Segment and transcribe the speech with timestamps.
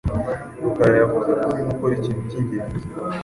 [0.63, 2.77] Rukara yavuze ko urimo ukora ikintu cyingenzi.